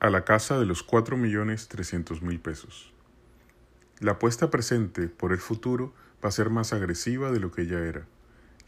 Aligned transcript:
a 0.00 0.10
la 0.10 0.24
casa 0.24 0.60
de 0.60 0.64
los 0.64 0.84
cuatro 0.84 1.16
millones 1.16 1.66
trescientos 1.66 2.22
mil 2.22 2.38
pesos. 2.38 2.92
La 3.98 4.12
apuesta 4.12 4.48
presente 4.48 5.08
por 5.08 5.32
el 5.32 5.38
futuro 5.38 5.92
va 6.24 6.28
a 6.28 6.32
ser 6.32 6.50
más 6.50 6.72
agresiva 6.72 7.32
de 7.32 7.40
lo 7.40 7.50
que 7.50 7.66
ya 7.66 7.80
era. 7.80 8.06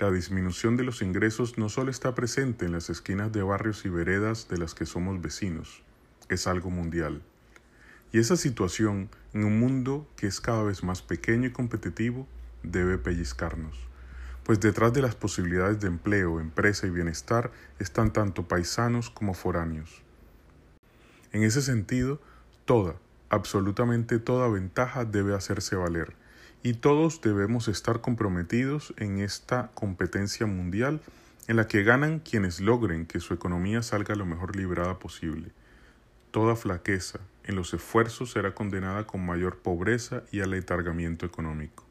La 0.01 0.11
disminución 0.11 0.77
de 0.77 0.83
los 0.83 1.03
ingresos 1.03 1.57
no 1.57 1.69
solo 1.69 1.93
está 1.93 2.17
presente 2.17 2.67
en 2.67 2.73
las 2.73 2.91
esquinas 2.91 3.31
de 3.31 3.45
barrios 3.45 3.85
y 3.85 3.91
veredas 3.91 4.49
de 4.49 4.59
las 4.59 4.75
que 4.75 4.87
somos 4.87 5.23
vecinos, 5.23 5.85
es 6.29 6.49
algo 6.49 6.69
mundial. 6.69 7.23
Y 8.11 8.19
esa 8.19 8.35
situación, 8.35 9.09
en 9.33 9.45
un 9.45 9.61
mundo 9.61 10.09
que 10.17 10.27
es 10.27 10.41
cada 10.41 10.65
vez 10.65 10.83
más 10.83 11.01
pequeño 11.01 11.47
y 11.47 11.53
competitivo, 11.53 12.27
debe 12.65 12.99
pellizcarnos, 12.99 13.79
pues 14.43 14.59
detrás 14.59 14.93
de 14.95 15.03
las 15.03 15.15
posibilidades 15.15 15.79
de 15.79 15.87
empleo, 15.87 16.41
empresa 16.41 16.89
y 16.89 16.91
bienestar 16.91 17.53
están 17.79 18.13
tanto 18.13 18.49
paisanos 18.49 19.11
como 19.11 19.33
foráneos. 19.33 20.03
En 21.33 21.43
ese 21.43 21.63
sentido, 21.63 22.21
toda, 22.65 22.97
absolutamente 23.29 24.19
toda 24.19 24.49
ventaja 24.49 25.05
debe 25.05 25.35
hacerse 25.35 25.77
valer, 25.77 26.15
y 26.63 26.75
todos 26.75 27.21
debemos 27.23 27.69
estar 27.69 28.01
comprometidos 28.01 28.93
en 28.97 29.19
esta 29.19 29.71
competencia 29.75 30.47
mundial 30.47 31.01
en 31.49 31.57
la 31.57 31.67
que 31.67 31.83
ganan 31.83 32.21
quienes 32.21 32.61
logren 32.61 33.07
que 33.07 33.21
su 33.21 33.35
economía 33.35 33.83
salga 33.83 34.15
lo 34.15 34.27
mejor 34.27 34.57
librada 34.57 34.99
posible. 34.99 35.51
Toda 36.31 36.55
flaqueza 36.55 37.21
en 37.45 37.57
los 37.57 37.75
esfuerzos 37.75 38.31
será 38.31 38.55
condenada 38.55 39.07
con 39.07 39.25
mayor 39.25 39.59
pobreza 39.59 40.23
y 40.31 40.41
aletargamiento 40.41 41.27
económico. 41.27 41.85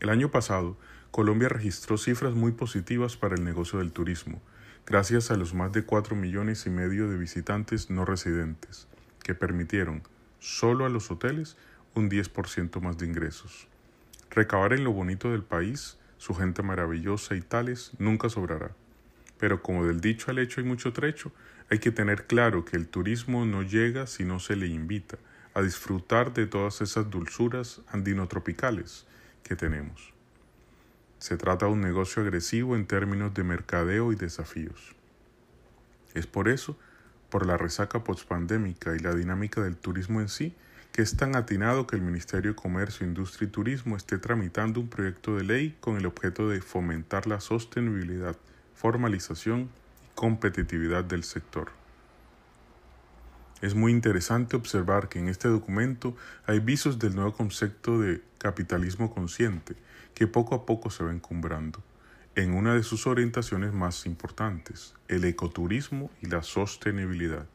El 0.00 0.10
año 0.10 0.30
pasado, 0.30 0.76
Colombia 1.10 1.48
registró 1.48 1.96
cifras 1.96 2.34
muy 2.34 2.52
positivas 2.52 3.16
para 3.16 3.36
el 3.36 3.44
negocio 3.44 3.78
del 3.78 3.92
turismo, 3.92 4.42
gracias 4.86 5.30
a 5.30 5.36
los 5.36 5.54
más 5.54 5.72
de 5.72 5.84
cuatro 5.84 6.14
millones 6.14 6.66
y 6.66 6.70
medio 6.70 7.08
de 7.08 7.16
visitantes 7.16 7.90
no 7.90 8.04
residentes, 8.04 8.86
que 9.22 9.34
permitieron, 9.34 10.02
solo 10.40 10.84
a 10.84 10.90
los 10.90 11.10
hoteles, 11.10 11.56
un 11.94 12.10
10% 12.10 12.80
más 12.80 12.98
de 12.98 13.06
ingresos. 13.06 13.68
Recabar 14.30 14.72
en 14.72 14.84
lo 14.84 14.92
bonito 14.92 15.30
del 15.30 15.42
país, 15.42 15.96
su 16.18 16.34
gente 16.34 16.62
maravillosa 16.62 17.34
y 17.34 17.40
tales, 17.40 17.92
nunca 17.98 18.28
sobrará. 18.28 18.72
Pero 19.38 19.62
como 19.62 19.86
del 19.86 20.00
dicho 20.00 20.30
al 20.30 20.38
hecho 20.38 20.60
hay 20.60 20.66
mucho 20.66 20.92
trecho, 20.92 21.32
hay 21.70 21.78
que 21.78 21.90
tener 21.90 22.26
claro 22.26 22.64
que 22.64 22.76
el 22.76 22.88
turismo 22.88 23.46
no 23.46 23.62
llega 23.62 24.06
si 24.06 24.24
no 24.24 24.38
se 24.38 24.56
le 24.56 24.66
invita 24.66 25.18
a 25.54 25.62
disfrutar 25.62 26.34
de 26.34 26.46
todas 26.46 26.80
esas 26.80 27.10
dulzuras 27.10 27.80
andinotropicales 27.88 29.06
que 29.42 29.56
tenemos. 29.56 30.13
Se 31.24 31.38
trata 31.38 31.64
de 31.64 31.72
un 31.72 31.80
negocio 31.80 32.20
agresivo 32.20 32.76
en 32.76 32.84
términos 32.84 33.32
de 33.32 33.44
mercadeo 33.44 34.12
y 34.12 34.14
desafíos. 34.14 34.94
Es 36.12 36.26
por 36.26 36.50
eso, 36.50 36.76
por 37.30 37.46
la 37.46 37.56
resaca 37.56 38.04
postpandémica 38.04 38.94
y 38.94 38.98
la 38.98 39.14
dinámica 39.14 39.62
del 39.62 39.74
turismo 39.74 40.20
en 40.20 40.28
sí, 40.28 40.54
que 40.92 41.00
es 41.00 41.16
tan 41.16 41.34
atinado 41.34 41.86
que 41.86 41.96
el 41.96 42.02
Ministerio 42.02 42.50
de 42.50 42.56
Comercio, 42.56 43.06
Industria 43.06 43.48
y 43.48 43.50
Turismo 43.50 43.96
esté 43.96 44.18
tramitando 44.18 44.80
un 44.80 44.88
proyecto 44.88 45.34
de 45.34 45.44
ley 45.44 45.74
con 45.80 45.96
el 45.96 46.04
objeto 46.04 46.50
de 46.50 46.60
fomentar 46.60 47.26
la 47.26 47.40
sostenibilidad, 47.40 48.36
formalización 48.74 49.60
y 49.62 50.14
competitividad 50.14 51.04
del 51.04 51.24
sector. 51.24 51.83
Es 53.64 53.74
muy 53.74 53.92
interesante 53.92 54.56
observar 54.56 55.08
que 55.08 55.18
en 55.18 55.30
este 55.30 55.48
documento 55.48 56.14
hay 56.44 56.58
visos 56.60 56.98
del 56.98 57.14
nuevo 57.14 57.32
concepto 57.32 57.98
de 57.98 58.20
capitalismo 58.36 59.10
consciente, 59.10 59.74
que 60.12 60.26
poco 60.26 60.54
a 60.54 60.66
poco 60.66 60.90
se 60.90 61.02
va 61.02 61.10
encumbrando 61.10 61.82
en 62.34 62.52
una 62.52 62.74
de 62.74 62.82
sus 62.82 63.06
orientaciones 63.06 63.72
más 63.72 64.04
importantes, 64.04 64.92
el 65.08 65.24
ecoturismo 65.24 66.10
y 66.20 66.26
la 66.26 66.42
sostenibilidad. 66.42 67.46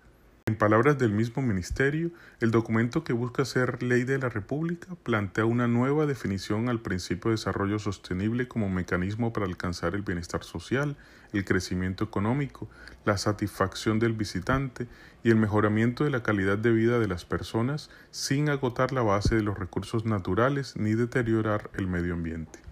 En 0.49 0.55
palabras 0.55 0.97
del 0.97 1.11
mismo 1.11 1.43
ministerio, 1.43 2.09
el 2.39 2.49
documento 2.49 3.03
que 3.03 3.13
busca 3.13 3.45
ser 3.45 3.83
ley 3.83 4.03
de 4.03 4.17
la 4.17 4.29
República 4.29 4.95
plantea 5.03 5.45
una 5.45 5.67
nueva 5.67 6.07
definición 6.07 6.69
al 6.69 6.79
principio 6.79 7.29
de 7.29 7.35
desarrollo 7.35 7.77
sostenible 7.77 8.47
como 8.47 8.67
mecanismo 8.67 9.31
para 9.31 9.45
alcanzar 9.45 9.93
el 9.93 10.01
bienestar 10.01 10.43
social, 10.43 10.97
el 11.33 11.45
crecimiento 11.45 12.03
económico, 12.03 12.67
la 13.05 13.19
satisfacción 13.19 13.99
del 13.99 14.13
visitante 14.13 14.87
y 15.23 15.29
el 15.29 15.35
mejoramiento 15.35 16.03
de 16.03 16.09
la 16.09 16.23
calidad 16.23 16.57
de 16.57 16.71
vida 16.71 16.97
de 16.97 17.07
las 17.07 17.25
personas 17.25 17.91
sin 18.09 18.49
agotar 18.49 18.91
la 18.91 19.03
base 19.03 19.35
de 19.35 19.43
los 19.43 19.55
recursos 19.55 20.05
naturales 20.05 20.75
ni 20.75 20.95
deteriorar 20.95 21.69
el 21.75 21.85
medio 21.85 22.15
ambiente 22.15 22.68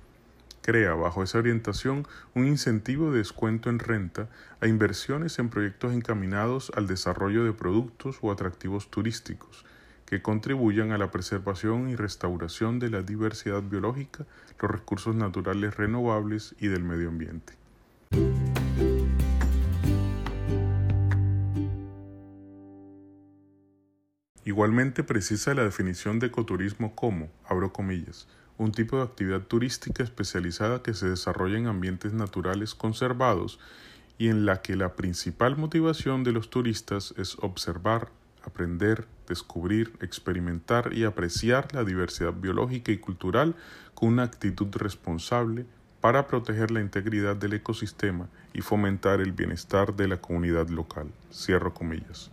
crea 0.67 0.95
bajo 0.95 1.23
esa 1.23 1.37
orientación 1.37 2.05
un 2.35 2.45
incentivo 2.45 3.09
de 3.09 3.19
descuento 3.19 3.69
en 3.69 3.79
renta 3.79 4.27
a 4.59 4.67
inversiones 4.67 5.39
en 5.39 5.47
proyectos 5.47 5.93
encaminados 5.93 6.73
al 6.75 6.87
desarrollo 6.87 7.45
de 7.45 7.53
productos 7.53 8.17
o 8.21 8.33
atractivos 8.33 8.91
turísticos 8.91 9.63
que 10.05 10.21
contribuyan 10.21 10.91
a 10.91 10.97
la 10.97 11.09
preservación 11.09 11.87
y 11.87 11.95
restauración 11.95 12.79
de 12.79 12.89
la 12.89 13.01
diversidad 13.01 13.63
biológica, 13.63 14.25
los 14.61 14.69
recursos 14.69 15.15
naturales 15.15 15.77
renovables 15.77 16.53
y 16.59 16.67
del 16.67 16.83
medio 16.83 17.07
ambiente. 17.07 17.53
Igualmente 24.43 25.03
precisa 25.03 25.53
la 25.53 25.63
definición 25.63 26.19
de 26.19 26.27
ecoturismo 26.27 26.93
como, 26.93 27.29
abro 27.47 27.71
comillas, 27.71 28.27
un 28.57 28.71
tipo 28.71 28.97
de 28.97 29.03
actividad 29.03 29.41
turística 29.41 30.03
especializada 30.03 30.81
que 30.81 30.93
se 30.93 31.07
desarrolla 31.07 31.57
en 31.57 31.67
ambientes 31.67 32.13
naturales 32.13 32.75
conservados 32.75 33.59
y 34.17 34.29
en 34.29 34.45
la 34.45 34.61
que 34.61 34.75
la 34.75 34.95
principal 34.95 35.57
motivación 35.57 36.23
de 36.23 36.31
los 36.31 36.49
turistas 36.49 37.13
es 37.17 37.37
observar, 37.39 38.09
aprender, 38.43 39.07
descubrir, 39.27 39.93
experimentar 40.01 40.93
y 40.93 41.03
apreciar 41.03 41.73
la 41.73 41.83
diversidad 41.83 42.33
biológica 42.33 42.91
y 42.91 42.97
cultural 42.97 43.55
con 43.93 44.09
una 44.09 44.23
actitud 44.23 44.67
responsable 44.75 45.65
para 46.01 46.27
proteger 46.27 46.71
la 46.71 46.81
integridad 46.81 47.35
del 47.35 47.53
ecosistema 47.53 48.27
y 48.53 48.61
fomentar 48.61 49.21
el 49.21 49.33
bienestar 49.33 49.95
de 49.95 50.07
la 50.07 50.17
comunidad 50.17 50.69
local. 50.69 51.07
Comillas. 51.73 52.31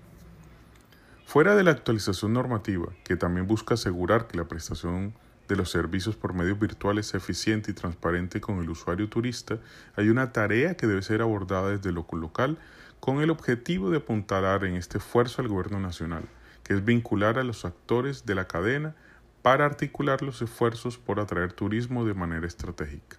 Fuera 1.27 1.56
de 1.56 1.65
la 1.65 1.73
actualización 1.73 2.33
normativa, 2.33 2.87
que 3.03 3.17
también 3.17 3.47
busca 3.47 3.75
asegurar 3.75 4.27
que 4.27 4.37
la 4.37 4.45
prestación 4.45 5.15
de 5.49 5.56
los 5.56 5.71
servicios 5.71 6.16
por 6.16 6.34
medios 6.34 6.59
virtuales 6.59 7.15
eficiente 7.15 7.71
y 7.71 7.75
transparente 7.75 8.41
con 8.41 8.60
el 8.60 8.71
usuario 8.71 9.09
turista, 9.09 9.59
hay 9.97 10.09
una 10.09 10.32
tarea 10.32 10.77
que 10.77 10.87
debe 10.87 11.03
ser 11.03 11.22
abordada 11.22 11.71
desde 11.71 11.93
lo 11.93 12.06
local 12.12 12.59
con 13.00 13.21
el 13.21 13.31
objetivo 13.31 13.91
de 13.91 13.99
apuntalar 13.99 14.65
en 14.65 14.77
este 14.77 14.99
esfuerzo 14.99 15.43
al 15.43 15.49
gobierno 15.49 15.78
nacional, 15.78 16.25
que 16.62 16.72
es 16.72 16.84
vincular 16.84 17.38
a 17.38 17.44
los 17.44 17.65
actores 17.65 18.25
de 18.25 18.34
la 18.34 18.47
cadena 18.47 18.94
para 19.43 19.66
articular 19.66 20.22
los 20.22 20.41
esfuerzos 20.41 20.97
por 20.97 21.21
atraer 21.21 21.53
turismo 21.53 22.06
de 22.06 22.15
manera 22.15 22.47
estratégica. 22.47 23.19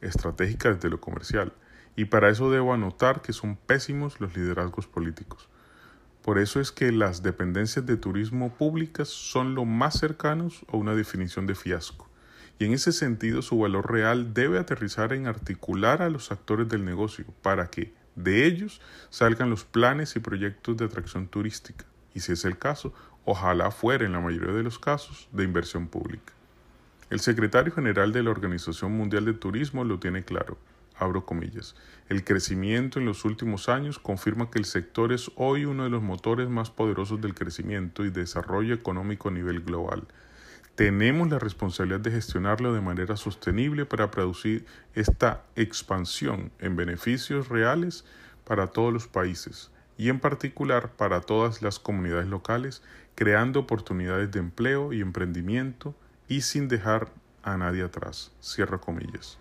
Estratégica 0.00 0.74
desde 0.74 0.90
lo 0.90 1.00
comercial, 1.00 1.52
y 1.94 2.06
para 2.06 2.28
eso 2.28 2.50
debo 2.50 2.74
anotar 2.74 3.22
que 3.22 3.32
son 3.32 3.56
pésimos 3.56 4.20
los 4.20 4.36
liderazgos 4.36 4.88
políticos. 4.88 5.48
Por 6.24 6.38
eso 6.38 6.58
es 6.58 6.72
que 6.72 6.90
las 6.90 7.22
dependencias 7.22 7.84
de 7.84 7.98
turismo 7.98 8.54
públicas 8.54 9.08
son 9.08 9.54
lo 9.54 9.66
más 9.66 9.98
cercanos 9.98 10.64
a 10.72 10.78
una 10.78 10.94
definición 10.94 11.46
de 11.46 11.54
fiasco. 11.54 12.08
Y 12.58 12.64
en 12.64 12.72
ese 12.72 12.92
sentido 12.92 13.42
su 13.42 13.58
valor 13.58 13.92
real 13.92 14.32
debe 14.32 14.58
aterrizar 14.58 15.12
en 15.12 15.26
articular 15.26 16.00
a 16.00 16.08
los 16.08 16.32
actores 16.32 16.66
del 16.66 16.82
negocio 16.82 17.26
para 17.42 17.66
que 17.66 17.92
de 18.14 18.46
ellos 18.46 18.80
salgan 19.10 19.50
los 19.50 19.66
planes 19.66 20.16
y 20.16 20.20
proyectos 20.20 20.78
de 20.78 20.86
atracción 20.86 21.28
turística. 21.28 21.84
Y 22.14 22.20
si 22.20 22.32
es 22.32 22.46
el 22.46 22.56
caso, 22.56 22.94
ojalá 23.26 23.70
fuera 23.70 24.06
en 24.06 24.12
la 24.12 24.20
mayoría 24.20 24.54
de 24.54 24.62
los 24.62 24.78
casos 24.78 25.28
de 25.30 25.44
inversión 25.44 25.88
pública. 25.88 26.32
El 27.10 27.20
secretario 27.20 27.74
general 27.74 28.14
de 28.14 28.22
la 28.22 28.30
Organización 28.30 28.92
Mundial 28.92 29.26
de 29.26 29.34
Turismo 29.34 29.84
lo 29.84 29.98
tiene 29.98 30.24
claro 30.24 30.56
abro 30.96 31.24
comillas. 31.24 31.74
El 32.08 32.24
crecimiento 32.24 32.98
en 32.98 33.06
los 33.06 33.24
últimos 33.24 33.68
años 33.68 33.98
confirma 33.98 34.50
que 34.50 34.58
el 34.58 34.64
sector 34.64 35.12
es 35.12 35.30
hoy 35.36 35.64
uno 35.64 35.84
de 35.84 35.90
los 35.90 36.02
motores 36.02 36.48
más 36.48 36.70
poderosos 36.70 37.20
del 37.20 37.34
crecimiento 37.34 38.04
y 38.04 38.10
desarrollo 38.10 38.74
económico 38.74 39.28
a 39.28 39.32
nivel 39.32 39.60
global. 39.60 40.06
Tenemos 40.74 41.30
la 41.30 41.38
responsabilidad 41.38 42.00
de 42.00 42.10
gestionarlo 42.10 42.72
de 42.72 42.80
manera 42.80 43.16
sostenible 43.16 43.86
para 43.86 44.10
producir 44.10 44.66
esta 44.94 45.44
expansión 45.54 46.50
en 46.58 46.74
beneficios 46.74 47.48
reales 47.48 48.04
para 48.44 48.66
todos 48.66 48.92
los 48.92 49.06
países 49.06 49.70
y 49.96 50.08
en 50.08 50.18
particular 50.18 50.90
para 50.90 51.20
todas 51.20 51.62
las 51.62 51.78
comunidades 51.78 52.26
locales, 52.26 52.82
creando 53.14 53.60
oportunidades 53.60 54.32
de 54.32 54.40
empleo 54.40 54.92
y 54.92 55.00
emprendimiento 55.00 55.94
y 56.28 56.40
sin 56.40 56.66
dejar 56.66 57.12
a 57.44 57.56
nadie 57.56 57.84
atrás. 57.84 58.32
Cierro 58.42 58.80
comillas. 58.80 59.38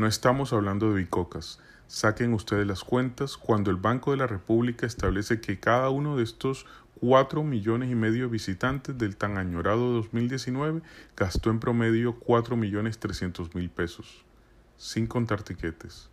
No 0.00 0.06
estamos 0.06 0.54
hablando 0.54 0.88
de 0.88 1.02
bicocas. 1.02 1.60
Saquen 1.86 2.32
ustedes 2.32 2.66
las 2.66 2.84
cuentas 2.84 3.36
cuando 3.36 3.70
el 3.70 3.76
Banco 3.76 4.12
de 4.12 4.16
la 4.16 4.26
República 4.26 4.86
establece 4.86 5.42
que 5.42 5.60
cada 5.60 5.90
uno 5.90 6.16
de 6.16 6.22
estos 6.22 6.64
cuatro 6.98 7.44
millones 7.44 7.90
y 7.90 7.94
medio 7.94 8.22
de 8.22 8.30
visitantes 8.30 8.96
del 8.96 9.18
tan 9.18 9.36
añorado 9.36 9.92
2019 9.92 10.80
gastó 11.14 11.50
en 11.50 11.60
promedio 11.60 12.18
cuatro 12.18 12.56
millones 12.56 12.98
trescientos 12.98 13.54
mil 13.54 13.68
pesos, 13.68 14.24
sin 14.78 15.06
contar 15.06 15.42
tiquetes. 15.42 16.08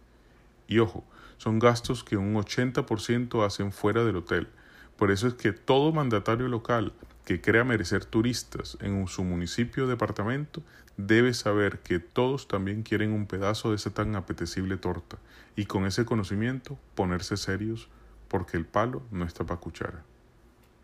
Y 0.68 0.80
ojo, 0.80 1.06
son 1.38 1.57
gastos 1.57 2.04
que 2.04 2.18
un 2.18 2.36
80% 2.36 3.45
hacen 3.45 3.72
fuera 3.72 4.04
del 4.04 4.18
hotel, 4.18 4.50
Por 4.98 5.12
eso 5.12 5.28
es 5.28 5.36
que 5.36 5.54
todo 5.54 5.94
mandatario 5.94 6.50
local 6.50 6.92
que 7.27 7.41
crea 7.41 7.65
merecer 7.65 8.06
turistas 8.06 8.77
en 8.79 9.06
su 9.09 9.25
municipio 9.25 9.83
o 9.83 9.88
departamento 9.88 10.63
debe 10.95 11.33
saber 11.33 11.79
que 11.79 12.00
todos 12.00 12.47
también 12.47 12.83
quieren 12.83 13.12
un 13.12 13.27
pedazo 13.27 13.69
de 13.69 13.75
esa 13.75 13.89
tan 13.89 14.15
apetecible 14.15 14.77
torta 14.77 15.18
y 15.53 15.65
con 15.65 15.85
ese 15.85 16.06
conocimiento 16.06 16.79
ponerse 16.95 17.35
serios 17.35 17.89
porque 18.29 18.56
el 18.56 18.65
palo 18.65 19.03
no 19.12 19.25
está 19.25 19.44
para 19.44 19.59
cuchara. 19.59 20.06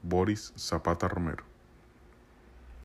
Boris 0.02 0.52
Zapata 0.58 1.08
Romero 1.08 1.53